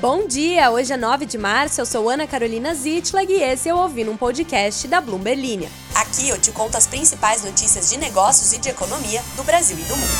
Bom 0.00 0.26
dia! 0.26 0.70
Hoje 0.70 0.94
é 0.94 0.96
9 0.96 1.26
de 1.26 1.36
março, 1.36 1.78
eu 1.78 1.84
sou 1.84 2.08
Ana 2.08 2.26
Carolina 2.26 2.74
Zitlag 2.74 3.30
e 3.30 3.42
esse 3.42 3.68
é 3.68 3.74
o 3.74 3.76
Ouvindo 3.76 4.10
um 4.10 4.16
Podcast 4.16 4.88
da 4.88 4.98
Bloomberg 4.98 5.38
Linha. 5.38 5.68
Aqui 5.94 6.26
eu 6.26 6.40
te 6.40 6.50
conto 6.52 6.74
as 6.74 6.86
principais 6.86 7.44
notícias 7.44 7.90
de 7.90 7.98
negócios 7.98 8.50
e 8.54 8.58
de 8.58 8.70
economia 8.70 9.22
do 9.36 9.44
Brasil 9.44 9.76
e 9.78 9.82
do 9.82 9.94
mundo. 9.94 10.10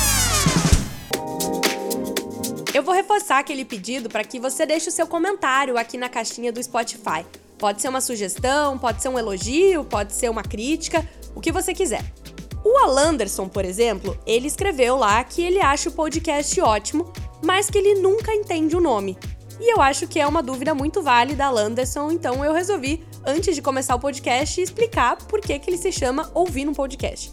Eu 2.75 2.83
vou 2.83 2.93
reforçar 2.93 3.39
aquele 3.39 3.65
pedido 3.65 4.07
para 4.07 4.23
que 4.23 4.39
você 4.39 4.67
deixe 4.67 4.87
o 4.87 4.91
seu 4.91 5.07
comentário 5.07 5.75
aqui 5.75 5.97
na 5.97 6.09
caixinha 6.09 6.51
do 6.51 6.61
Spotify. 6.61 7.25
Pode 7.57 7.81
ser 7.81 7.89
uma 7.89 8.01
sugestão, 8.01 8.77
pode 8.77 9.01
ser 9.01 9.09
um 9.09 9.17
elogio, 9.17 9.83
pode 9.83 10.13
ser 10.13 10.29
uma 10.29 10.43
crítica, 10.43 11.03
o 11.33 11.41
que 11.41 11.51
você 11.51 11.73
quiser. 11.73 12.03
O 12.63 12.77
Alanderson, 12.77 13.49
por 13.49 13.65
exemplo, 13.65 14.15
ele 14.27 14.45
escreveu 14.45 14.95
lá 14.95 15.23
que 15.23 15.41
ele 15.41 15.59
acha 15.59 15.89
o 15.89 15.91
podcast 15.91 16.61
ótimo, 16.61 17.11
mas 17.43 17.67
que 17.67 17.79
ele 17.79 17.95
nunca 17.95 18.31
entende 18.31 18.75
o 18.75 18.79
nome. 18.79 19.17
E 19.61 19.71
eu 19.71 19.79
acho 19.79 20.07
que 20.07 20.19
é 20.19 20.25
uma 20.25 20.41
dúvida 20.41 20.73
muito 20.73 21.03
válida, 21.03 21.47
Landerson, 21.47 22.09
então 22.11 22.43
eu 22.43 22.51
resolvi, 22.51 23.05
antes 23.23 23.53
de 23.53 23.61
começar 23.61 23.93
o 23.93 23.99
podcast, 23.99 24.59
explicar 24.59 25.15
por 25.15 25.39
que, 25.39 25.59
que 25.59 25.69
ele 25.69 25.77
se 25.77 25.91
chama 25.91 26.31
Ouvir 26.33 26.67
um 26.67 26.73
Podcast. 26.73 27.31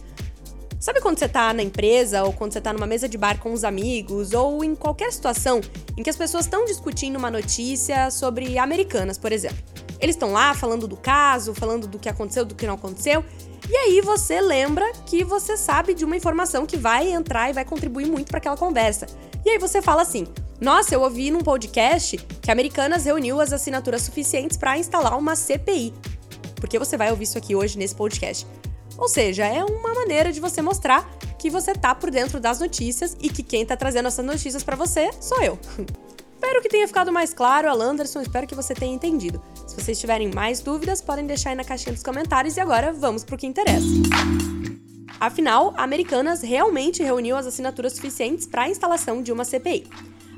Sabe 0.79 1.01
quando 1.01 1.17
você 1.17 1.27
tá 1.27 1.51
na 1.55 1.63
empresa, 1.63 2.23
ou 2.23 2.31
quando 2.31 2.53
você 2.53 2.61
tá 2.61 2.71
numa 2.71 2.85
mesa 2.85 3.09
de 3.09 3.17
bar 3.17 3.39
com 3.39 3.51
os 3.51 3.63
amigos, 3.63 4.31
ou 4.31 4.63
em 4.63 4.75
qualquer 4.75 5.11
situação 5.11 5.59
em 5.97 6.03
que 6.03 6.09
as 6.09 6.15
pessoas 6.15 6.45
estão 6.45 6.65
discutindo 6.65 7.15
uma 7.15 7.31
notícia 7.31 8.11
sobre 8.11 8.59
americanas, 8.59 9.17
por 9.17 9.31
exemplo? 9.31 9.57
Eles 9.99 10.15
estão 10.15 10.31
lá 10.31 10.53
falando 10.53 10.87
do 10.87 10.95
caso, 10.95 11.55
falando 11.55 11.87
do 11.87 11.97
que 11.97 12.07
aconteceu, 12.07 12.45
do 12.45 12.53
que 12.53 12.67
não 12.67 12.75
aconteceu, 12.75 13.25
e 13.67 13.75
aí 13.75 14.01
você 14.01 14.39
lembra 14.39 14.91
que 15.07 15.23
você 15.23 15.57
sabe 15.57 15.95
de 15.95 16.05
uma 16.05 16.15
informação 16.15 16.67
que 16.67 16.77
vai 16.77 17.11
entrar 17.11 17.49
e 17.49 17.53
vai 17.53 17.65
contribuir 17.65 18.05
muito 18.05 18.29
para 18.29 18.37
aquela 18.37 18.55
conversa. 18.55 19.07
E 19.43 19.49
aí 19.49 19.57
você 19.57 19.81
fala 19.81 20.01
assim: 20.01 20.27
nossa, 20.59 20.93
eu 20.93 21.01
ouvi 21.01 21.31
num 21.31 21.39
podcast 21.39 22.17
que 22.17 22.51
Americanas 22.51 23.05
reuniu 23.05 23.39
as 23.39 23.53
assinaturas 23.53 24.01
suficientes 24.01 24.57
para 24.57 24.77
instalar 24.77 25.17
uma 25.17 25.35
CPI. 25.35 25.93
Porque 26.55 26.77
você 26.77 26.97
vai 26.97 27.09
ouvir 27.11 27.23
isso 27.23 27.37
aqui 27.37 27.55
hoje 27.55 27.77
nesse 27.77 27.95
podcast. 27.95 28.45
Ou 28.97 29.07
seja, 29.07 29.45
é 29.45 29.63
uma 29.63 29.93
maneira 29.93 30.33
de 30.33 30.41
você 30.41 30.61
mostrar 30.61 31.09
que 31.37 31.49
você 31.49 31.73
tá 31.73 31.95
por 31.95 32.11
dentro 32.11 32.41
das 32.41 32.59
notícias 32.59 33.15
e 33.21 33.29
que 33.29 33.41
quem 33.41 33.65
tá 33.65 33.77
trazendo 33.77 34.07
essas 34.07 34.25
notícias 34.25 34.61
para 34.61 34.75
você 34.75 35.09
sou 35.21 35.41
eu. 35.41 35.57
espero 36.35 36.61
que 36.61 36.67
tenha 36.67 36.87
ficado 36.87 37.11
mais 37.11 37.33
claro, 37.33 37.69
Alanderson, 37.69 38.19
espero 38.19 38.45
que 38.45 38.55
você 38.55 38.73
tenha 38.73 38.93
entendido. 38.93 39.41
Se 39.65 39.75
vocês 39.75 39.97
tiverem 39.97 40.29
mais 40.29 40.59
dúvidas, 40.59 41.01
podem 41.01 41.25
deixar 41.25 41.51
aí 41.51 41.55
na 41.55 41.63
caixinha 41.63 41.93
dos 41.93 42.03
comentários 42.03 42.57
e 42.57 42.59
agora 42.59 42.91
vamos 42.91 43.23
pro 43.23 43.37
que 43.37 43.47
interessa. 43.47 43.87
Afinal, 45.19 45.73
Americanas 45.77 46.41
realmente 46.41 47.01
reuniu 47.01 47.37
as 47.37 47.45
assinaturas 47.45 47.93
suficientes 47.93 48.45
para 48.45 48.63
a 48.63 48.69
instalação 48.69 49.21
de 49.21 49.31
uma 49.31 49.45
CPI. 49.45 49.87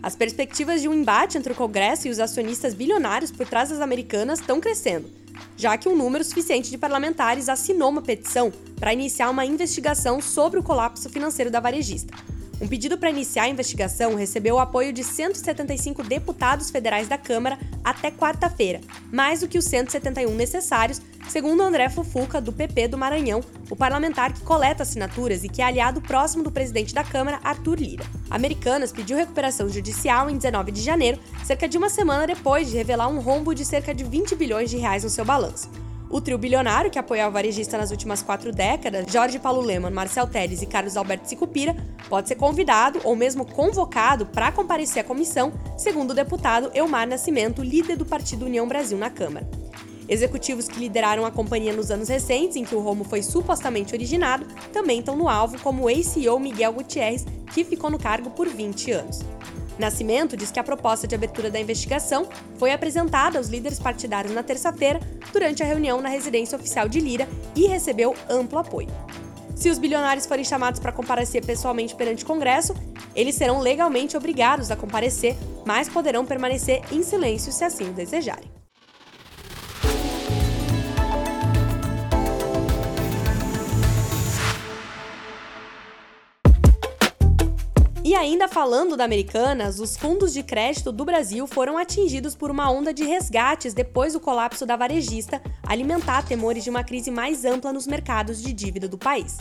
As 0.04 0.16
perspectivas 0.16 0.82
de 0.82 0.88
um 0.88 0.94
embate 0.94 1.38
entre 1.38 1.54
o 1.54 1.56
Congresso 1.56 2.08
e 2.08 2.12
os 2.12 2.20
acionistas 2.20 2.74
bilionários 2.74 3.32
por 3.32 3.48
trás 3.48 3.70
das 3.70 3.80
americanas 3.80 4.40
estão 4.40 4.60
crescendo, 4.60 5.08
já 5.56 5.78
que 5.78 5.88
um 5.88 5.96
número 5.96 6.24
suficiente 6.24 6.72
de 6.72 6.78
parlamentares 6.78 7.48
assinou 7.48 7.90
uma 7.90 8.02
petição 8.02 8.52
para 8.80 8.94
iniciar 8.94 9.30
uma 9.30 9.46
investigação 9.46 10.20
sobre 10.20 10.60
o 10.60 10.64
colapso 10.64 11.08
financeiro 11.08 11.52
da 11.52 11.60
varejista. 11.60 12.16
Um 12.60 12.68
pedido 12.68 12.98
para 12.98 13.10
iniciar 13.10 13.44
a 13.44 13.50
investigação 13.50 14.16
recebeu 14.16 14.56
o 14.56 14.60
apoio 14.60 14.92
de 14.92 15.04
175 15.04 16.04
deputados 16.04 16.70
federais 16.70 17.08
da 17.08 17.18
Câmara 17.18 17.60
até 17.84 18.12
quarta-feira, 18.12 18.82
mais 19.12 19.42
do 19.42 19.48
que 19.48 19.58
os 19.58 19.66
171 19.66 20.34
necessários, 20.36 21.02
segundo 21.28 21.62
André 21.62 21.90
Fufuca, 21.90 22.42
do 22.42 22.52
PP 22.52 22.90
do 22.90 22.98
Maranhão, 22.98 23.42
o 23.70 23.76
parlamentar 23.76 24.34
que 24.34 24.42
coleta 24.42 24.84
assinaturas 24.84 25.44
e 25.44 25.50
que 25.50 25.62
é 25.62 25.66
aliado 25.66 26.02
próximo 26.02 26.44
do 26.44 26.52
presidente 26.52 26.94
da 26.94 27.04
Câmara, 27.04 27.40
Arthur 27.44 27.80
Lira. 27.80 28.06
Americanas 28.30 28.92
pediu 28.92 29.18
recuperação 29.18 29.70
judicial 29.70 30.30
em 30.30 30.38
19 30.38 30.72
de 30.72 30.82
janeiro, 30.82 31.20
cerca 31.44 31.68
de 31.68 31.78
uma 31.78 31.90
semana 31.90 32.28
depois 32.28 32.70
de 32.70 32.78
revelar 32.78 33.08
um 33.08 33.20
rombo 33.20 33.54
de 33.54 33.66
cerca 33.66 33.94
de 33.94 34.04
20 34.04 34.36
bilhões 34.36 34.70
de 34.70 34.78
reais 34.78 35.04
no 35.04 35.10
seu 35.10 35.26
balanço. 35.26 35.70
O 36.12 36.20
trio 36.20 36.38
bilionário 36.38 36.92
que 36.92 37.00
apoiou 37.00 37.30
o 37.30 37.32
varejista 37.32 37.78
nas 37.78 37.90
últimas 37.90 38.22
quatro 38.22 38.52
décadas, 38.52 39.06
Jorge 39.10 39.40
Paulo 39.40 39.62
Leman, 39.62 39.92
Marcel 39.92 40.28
Teles 40.28 40.62
e 40.62 40.66
Carlos 40.66 40.98
Alberto 40.98 41.30
Sicupira, 41.30 41.74
pode 42.10 42.28
ser 42.28 42.36
convidado 42.36 43.00
ou 43.06 43.16
mesmo 43.16 43.46
convocado 43.46 44.26
para 44.26 44.52
comparecer 44.52 45.02
à 45.02 45.06
comissão, 45.06 45.54
segundo 45.78 46.12
o 46.12 46.14
deputado 46.14 46.70
Elmar 46.74 47.08
Nascimento, 47.08 47.64
líder 47.64 47.96
do 47.96 48.06
Partido 48.06 48.46
União 48.46 48.68
Brasil 48.68 48.98
na 48.98 49.10
Câmara. 49.10 49.50
Executivos 50.12 50.68
que 50.68 50.78
lideraram 50.78 51.26
a 51.26 51.32
companhia 51.32 51.72
nos 51.72 51.90
anos 51.90 52.10
recentes, 52.10 52.58
em 52.58 52.66
que 52.66 52.76
o 52.76 52.82
Romo 52.82 53.06
foi 53.06 53.24
supostamente 53.24 53.96
originado, 53.96 54.46
também 54.74 55.00
estão 55.00 55.16
no 55.16 55.30
alvo, 55.30 55.58
como 55.60 55.84
o 55.84 55.90
ex-CEO 55.90 56.38
Miguel 56.38 56.74
Gutierrez, 56.74 57.26
que 57.54 57.64
ficou 57.64 57.90
no 57.90 57.98
cargo 57.98 58.30
por 58.32 58.50
20 58.50 58.92
anos. 58.92 59.22
Nascimento 59.80 60.36
diz 60.36 60.52
que 60.52 60.60
a 60.60 60.64
proposta 60.66 61.08
de 61.08 61.16
abertura 61.16 61.50
da 61.50 61.62
investigação 61.62 62.28
foi 62.58 62.74
apresentada 62.74 63.38
aos 63.38 63.48
líderes 63.48 63.80
partidários 63.80 64.34
na 64.34 64.44
terça-feira, 64.44 65.00
durante 65.32 65.64
a 65.64 65.66
reunião 65.66 66.02
na 66.02 66.10
residência 66.10 66.58
oficial 66.58 66.90
de 66.90 67.00
Lira, 67.00 67.26
e 67.56 67.66
recebeu 67.66 68.14
amplo 68.30 68.60
apoio. 68.60 68.90
Se 69.56 69.70
os 69.70 69.78
bilionários 69.78 70.26
forem 70.26 70.44
chamados 70.44 70.82
para 70.82 70.92
comparecer 70.92 71.46
pessoalmente 71.46 71.96
perante 71.96 72.26
o 72.26 72.28
Congresso, 72.28 72.76
eles 73.16 73.36
serão 73.36 73.62
legalmente 73.62 74.18
obrigados 74.18 74.72
a 74.72 74.76
comparecer, 74.76 75.38
mas 75.66 75.88
poderão 75.88 76.26
permanecer 76.26 76.82
em 76.92 77.02
silêncio 77.02 77.50
se 77.50 77.64
assim 77.64 77.90
o 77.90 77.94
desejarem. 77.94 78.51
E 88.12 88.14
ainda 88.14 88.46
falando 88.46 88.98
da 88.98 89.06
Americanas, 89.06 89.80
os 89.80 89.96
fundos 89.96 90.34
de 90.34 90.44
crédito 90.44 90.92
do 90.92 91.06
Brasil 91.06 91.48
foram 91.48 91.78
atingidos 91.78 92.36
por 92.36 92.52
uma 92.52 92.70
onda 92.70 92.94
de 92.94 93.06
resgates 93.06 93.74
depois 93.74 94.12
do 94.12 94.20
colapso 94.20 94.66
da 94.66 94.76
varejista, 94.76 95.42
alimentar 95.66 96.28
temores 96.28 96.62
de 96.62 96.70
uma 96.70 96.84
crise 96.84 97.10
mais 97.10 97.46
ampla 97.46 97.72
nos 97.72 97.88
mercados 97.88 98.42
de 98.42 98.52
dívida 98.52 98.86
do 98.86 98.98
país. 98.98 99.38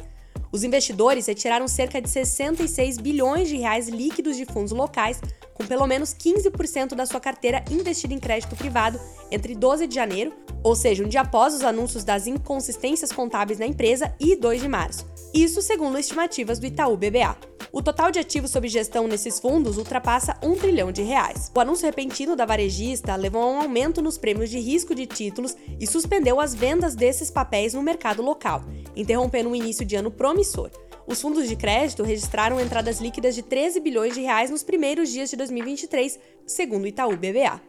Os 0.52 0.62
investidores 0.62 1.26
retiraram 1.26 1.66
cerca 1.66 2.00
de 2.00 2.08
66 2.08 2.98
bilhões 2.98 3.48
de 3.48 3.56
reais 3.56 3.88
líquidos 3.88 4.36
de 4.36 4.44
fundos 4.44 4.70
locais, 4.70 5.20
com 5.52 5.66
pelo 5.66 5.84
menos 5.84 6.14
15% 6.14 6.94
da 6.94 7.06
sua 7.06 7.18
carteira 7.18 7.64
investida 7.72 8.14
em 8.14 8.20
crédito 8.20 8.54
privado 8.54 9.00
entre 9.32 9.52
12 9.56 9.88
de 9.88 9.96
janeiro, 9.96 10.32
ou 10.62 10.76
seja, 10.76 11.04
um 11.04 11.08
dia 11.08 11.22
após 11.22 11.54
os 11.54 11.64
anúncios 11.64 12.04
das 12.04 12.28
inconsistências 12.28 13.10
contábeis 13.10 13.58
na 13.58 13.66
empresa, 13.66 14.14
e 14.20 14.36
2 14.36 14.62
de 14.62 14.68
março. 14.68 15.04
Isso 15.32 15.62
segundo 15.62 15.96
estimativas 15.96 16.58
do 16.58 16.66
Itaú 16.66 16.96
BBA. 16.96 17.36
O 17.72 17.80
total 17.80 18.10
de 18.10 18.18
ativos 18.18 18.50
sob 18.50 18.66
gestão 18.66 19.06
nesses 19.06 19.38
fundos 19.38 19.78
ultrapassa 19.78 20.36
um 20.42 20.56
trilhão 20.56 20.90
de 20.90 21.02
reais. 21.02 21.52
O 21.54 21.60
anúncio 21.60 21.86
repentino 21.86 22.34
da 22.34 22.44
varejista 22.44 23.14
levou 23.14 23.42
a 23.42 23.46
um 23.46 23.60
aumento 23.60 24.02
nos 24.02 24.18
prêmios 24.18 24.50
de 24.50 24.58
risco 24.58 24.92
de 24.92 25.06
títulos 25.06 25.56
e 25.78 25.86
suspendeu 25.86 26.40
as 26.40 26.52
vendas 26.52 26.96
desses 26.96 27.30
papéis 27.30 27.74
no 27.74 27.82
mercado 27.82 28.22
local, 28.22 28.64
interrompendo 28.96 29.50
um 29.50 29.54
início 29.54 29.86
de 29.86 29.94
ano 29.94 30.10
promissor. 30.10 30.68
Os 31.06 31.20
fundos 31.20 31.48
de 31.48 31.54
crédito 31.54 32.02
registraram 32.02 32.58
entradas 32.60 33.00
líquidas 33.00 33.36
de 33.36 33.42
13 33.42 33.78
bilhões 33.78 34.14
de 34.14 34.22
reais 34.22 34.50
nos 34.50 34.64
primeiros 34.64 35.10
dias 35.10 35.30
de 35.30 35.36
2023, 35.36 36.18
segundo 36.44 36.84
o 36.84 36.88
Itaú 36.88 37.16
BBA. 37.16 37.60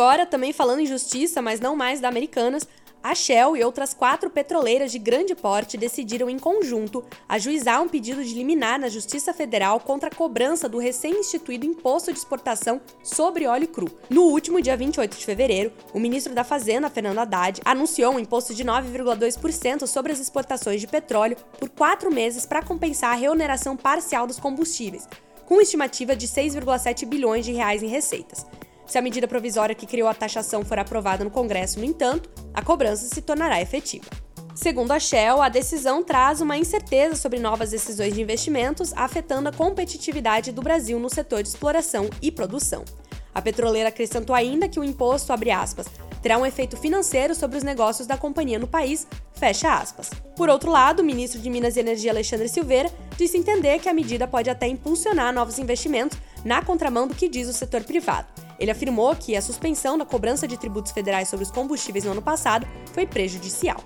Agora, 0.00 0.24
também 0.24 0.50
falando 0.50 0.80
em 0.80 0.86
justiça, 0.86 1.42
mas 1.42 1.60
não 1.60 1.76
mais 1.76 2.00
da 2.00 2.08
Americanas, 2.08 2.66
a 3.02 3.14
Shell 3.14 3.54
e 3.54 3.62
outras 3.62 3.92
quatro 3.92 4.30
petroleiras 4.30 4.90
de 4.90 4.98
grande 4.98 5.34
porte 5.34 5.76
decidiram 5.76 6.30
em 6.30 6.38
conjunto 6.38 7.04
ajuizar 7.28 7.82
um 7.82 7.88
pedido 7.88 8.24
de 8.24 8.32
liminar 8.32 8.78
na 8.78 8.88
Justiça 8.88 9.34
Federal 9.34 9.78
contra 9.78 10.08
a 10.08 10.14
cobrança 10.14 10.70
do 10.70 10.78
recém-instituído 10.78 11.66
Imposto 11.66 12.12
de 12.12 12.18
Exportação 12.18 12.80
sobre 13.02 13.46
óleo 13.46 13.68
cru. 13.68 13.90
No 14.08 14.22
último 14.22 14.60
dia 14.62 14.74
28 14.74 15.18
de 15.18 15.24
fevereiro, 15.24 15.70
o 15.92 16.00
ministro 16.00 16.34
da 16.34 16.44
Fazenda, 16.44 16.88
Fernando 16.88 17.18
Haddad, 17.18 17.60
anunciou 17.62 18.14
um 18.14 18.18
imposto 18.18 18.54
de 18.54 18.64
9,2% 18.64 19.86
sobre 19.86 20.12
as 20.12 20.18
exportações 20.18 20.80
de 20.80 20.86
petróleo 20.86 21.36
por 21.58 21.68
quatro 21.68 22.10
meses 22.10 22.46
para 22.46 22.62
compensar 22.62 23.12
a 23.12 23.16
reoneração 23.16 23.76
parcial 23.76 24.26
dos 24.26 24.40
combustíveis, 24.40 25.06
com 25.44 25.60
estimativa 25.60 26.16
de 26.16 26.26
6,7 26.26 27.04
bilhões 27.04 27.44
de 27.44 27.52
reais 27.52 27.82
em 27.82 27.88
receitas. 27.88 28.46
Se 28.90 28.98
a 28.98 29.02
medida 29.02 29.28
provisória 29.28 29.72
que 29.72 29.86
criou 29.86 30.08
a 30.08 30.14
taxação 30.14 30.64
for 30.64 30.76
aprovada 30.76 31.22
no 31.22 31.30
Congresso, 31.30 31.78
no 31.78 31.84
entanto, 31.84 32.28
a 32.52 32.60
cobrança 32.60 33.06
se 33.06 33.22
tornará 33.22 33.62
efetiva. 33.62 34.06
Segundo 34.52 34.90
a 34.90 34.98
Shell, 34.98 35.40
a 35.40 35.48
decisão 35.48 36.02
traz 36.02 36.40
uma 36.40 36.58
incerteza 36.58 37.14
sobre 37.14 37.38
novas 37.38 37.70
decisões 37.70 38.12
de 38.12 38.20
investimentos, 38.20 38.92
afetando 38.96 39.48
a 39.48 39.52
competitividade 39.52 40.50
do 40.50 40.60
Brasil 40.60 40.98
no 40.98 41.08
setor 41.08 41.40
de 41.40 41.50
exploração 41.50 42.10
e 42.20 42.32
produção. 42.32 42.84
A 43.32 43.40
petroleira 43.40 43.90
acrescentou 43.90 44.34
ainda 44.34 44.68
que 44.68 44.80
o 44.80 44.82
imposto, 44.82 45.32
aspas, 45.32 45.86
terá 46.20 46.36
um 46.36 46.44
efeito 46.44 46.76
financeiro 46.76 47.32
sobre 47.32 47.58
os 47.58 47.62
negócios 47.62 48.08
da 48.08 48.16
companhia 48.16 48.58
no 48.58 48.66
país, 48.66 49.06
fecha 49.34 49.72
aspas. 49.72 50.10
Por 50.34 50.48
outro 50.48 50.68
lado, 50.68 50.98
o 50.98 51.04
ministro 51.04 51.40
de 51.40 51.48
Minas 51.48 51.76
e 51.76 51.80
Energia 51.80 52.10
Alexandre 52.10 52.48
Silveira 52.48 52.90
disse 53.16 53.38
entender 53.38 53.78
que 53.78 53.88
a 53.88 53.94
medida 53.94 54.26
pode 54.26 54.50
até 54.50 54.66
impulsionar 54.66 55.32
novos 55.32 55.60
investimentos 55.60 56.18
na 56.44 56.60
contramão 56.60 57.06
do 57.06 57.14
que 57.14 57.28
diz 57.28 57.48
o 57.48 57.52
setor 57.52 57.84
privado. 57.84 58.49
Ele 58.60 58.70
afirmou 58.70 59.16
que 59.16 59.34
a 59.34 59.40
suspensão 59.40 59.96
da 59.96 60.04
cobrança 60.04 60.46
de 60.46 60.58
tributos 60.58 60.92
federais 60.92 61.28
sobre 61.28 61.44
os 61.44 61.50
combustíveis 61.50 62.04
no 62.04 62.12
ano 62.12 62.22
passado 62.22 62.66
foi 62.92 63.06
prejudicial. 63.06 63.82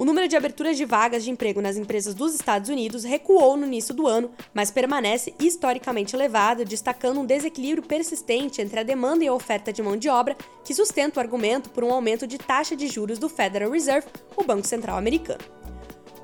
O 0.00 0.04
número 0.06 0.26
de 0.26 0.34
aberturas 0.34 0.78
de 0.78 0.86
vagas 0.86 1.22
de 1.22 1.30
emprego 1.30 1.60
nas 1.60 1.76
empresas 1.76 2.14
dos 2.14 2.34
Estados 2.34 2.70
Unidos 2.70 3.04
recuou 3.04 3.54
no 3.54 3.66
início 3.66 3.92
do 3.92 4.06
ano, 4.06 4.30
mas 4.54 4.70
permanece 4.70 5.34
historicamente 5.38 6.16
elevado, 6.16 6.64
destacando 6.64 7.20
um 7.20 7.26
desequilíbrio 7.26 7.86
persistente 7.86 8.62
entre 8.62 8.80
a 8.80 8.82
demanda 8.82 9.22
e 9.22 9.28
a 9.28 9.34
oferta 9.34 9.70
de 9.70 9.82
mão 9.82 9.98
de 9.98 10.08
obra, 10.08 10.34
que 10.64 10.72
sustenta 10.72 11.20
o 11.20 11.22
argumento 11.22 11.68
por 11.68 11.84
um 11.84 11.92
aumento 11.92 12.26
de 12.26 12.38
taxa 12.38 12.74
de 12.74 12.88
juros 12.88 13.18
do 13.18 13.28
Federal 13.28 13.70
Reserve, 13.70 14.08
o 14.34 14.42
Banco 14.42 14.66
Central 14.66 14.96
Americano. 14.96 15.59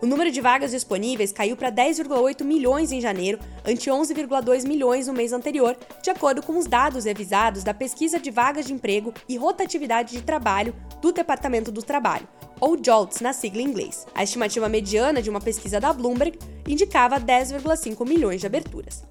O 0.00 0.04
número 0.04 0.30
de 0.30 0.42
vagas 0.42 0.72
disponíveis 0.72 1.32
caiu 1.32 1.56
para 1.56 1.72
10,8 1.72 2.44
milhões 2.44 2.92
em 2.92 3.00
janeiro, 3.00 3.38
ante 3.64 3.90
11,2 3.90 4.66
milhões 4.66 5.06
no 5.06 5.14
mês 5.14 5.32
anterior, 5.32 5.74
de 6.02 6.10
acordo 6.10 6.42
com 6.42 6.58
os 6.58 6.66
dados 6.66 7.06
revisados 7.06 7.64
da 7.64 7.72
Pesquisa 7.72 8.20
de 8.20 8.30
Vagas 8.30 8.66
de 8.66 8.74
Emprego 8.74 9.14
e 9.26 9.38
Rotatividade 9.38 10.12
de 10.12 10.22
Trabalho 10.22 10.74
do 11.00 11.12
Departamento 11.12 11.72
do 11.72 11.82
Trabalho, 11.82 12.28
ou 12.60 12.76
JOLTS 12.76 13.22
na 13.22 13.32
sigla 13.32 13.62
em 13.62 13.64
inglês. 13.64 14.06
A 14.14 14.22
estimativa 14.22 14.68
mediana 14.68 15.22
de 15.22 15.30
uma 15.30 15.40
pesquisa 15.40 15.80
da 15.80 15.94
Bloomberg 15.94 16.38
indicava 16.68 17.18
10,5 17.18 18.06
milhões 18.06 18.42
de 18.42 18.46
aberturas. 18.46 19.02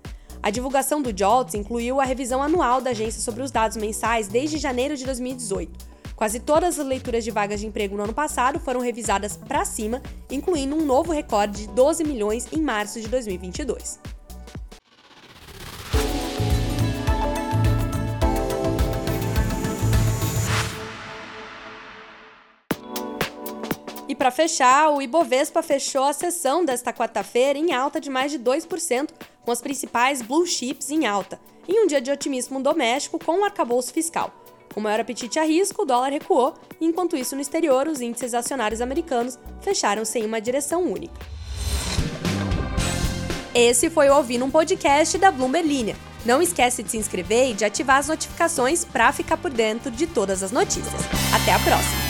A 0.41 0.51
divulgação 0.51 1.01
do 1.01 1.11
JOLTS 1.11 1.55
incluiu 1.55 1.99
a 1.99 2.05
revisão 2.05 2.43
anual 2.43 2.79
da 2.79 2.91
agência 2.91 3.21
sobre 3.21 3.41
os 3.41 3.49
dados 3.49 3.75
mensais 3.75 4.27
desde 4.27 4.59
janeiro 4.59 4.95
de 4.95 5.03
2018. 5.03 5.94
Quase 6.15 6.39
todas 6.39 6.79
as 6.79 6.85
leituras 6.85 7.23
de 7.23 7.31
vagas 7.31 7.59
de 7.59 7.67
emprego 7.67 7.97
no 7.97 8.03
ano 8.03 8.13
passado 8.13 8.59
foram 8.59 8.79
revisadas 8.79 9.35
para 9.35 9.65
cima, 9.65 10.01
incluindo 10.31 10.75
um 10.75 10.85
novo 10.85 11.11
recorde 11.11 11.67
de 11.67 11.67
12 11.73 12.03
milhões 12.05 12.47
em 12.53 12.61
março 12.61 13.01
de 13.01 13.07
2022. 13.09 13.99
E 24.07 24.15
para 24.15 24.31
fechar, 24.31 24.91
o 24.91 25.01
Ibovespa 25.01 25.61
fechou 25.61 26.05
a 26.05 26.13
sessão 26.13 26.63
desta 26.63 26.93
quarta-feira 26.93 27.59
em 27.59 27.73
alta 27.73 27.99
de 27.99 28.09
mais 28.09 28.31
de 28.31 28.39
2%, 28.39 29.09
com 29.43 29.51
as 29.51 29.61
principais 29.61 30.21
blue 30.21 30.45
chips 30.45 30.89
em 30.89 31.05
alta, 31.05 31.37
em 31.67 31.83
um 31.83 31.87
dia 31.87 31.99
de 31.99 32.09
otimismo 32.09 32.61
doméstico 32.61 33.19
com 33.19 33.41
o 33.41 33.43
arcabouço 33.43 33.91
fiscal. 33.91 34.44
Com 34.75 34.81
maior 34.81 34.99
apetite 34.99 35.39
a 35.39 35.43
risco, 35.43 35.83
o 35.83 35.85
dólar 35.85 36.11
recuou, 36.11 36.53
e 36.81 36.85
enquanto 36.85 37.15
isso 37.15 37.33
no 37.33 37.41
exterior, 37.41 37.87
os 37.87 38.01
índices 38.01 38.33
acionários 38.33 38.81
americanos 38.81 39.39
fecharam 39.61 40.03
sem 40.03 40.25
uma 40.25 40.41
direção 40.41 40.83
única. 40.83 41.15
Esse 43.53 43.89
foi 43.89 44.09
o 44.09 44.15
Ouvindo 44.17 44.43
um 44.43 44.51
Podcast 44.51 45.17
da 45.17 45.31
Bloomberg 45.31 45.65
Linha. 45.65 45.95
Não 46.25 46.41
esquece 46.41 46.83
de 46.83 46.91
se 46.91 46.97
inscrever 46.97 47.51
e 47.51 47.53
de 47.53 47.63
ativar 47.63 47.99
as 47.99 48.09
notificações 48.09 48.83
para 48.83 49.13
ficar 49.13 49.37
por 49.37 49.49
dentro 49.49 49.89
de 49.89 50.05
todas 50.07 50.43
as 50.43 50.51
notícias. 50.51 51.01
Até 51.33 51.53
a 51.53 51.59
próxima! 51.59 52.04